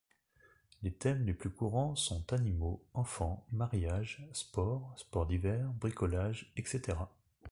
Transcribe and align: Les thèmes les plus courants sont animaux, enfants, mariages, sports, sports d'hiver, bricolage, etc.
Les 0.81 0.91
thèmes 0.91 1.23
les 1.27 1.33
plus 1.35 1.51
courants 1.51 1.93
sont 1.95 2.33
animaux, 2.33 2.83
enfants, 2.95 3.45
mariages, 3.51 4.27
sports, 4.33 4.95
sports 4.97 5.27
d'hiver, 5.27 5.67
bricolage, 5.79 6.51
etc. 6.57 6.97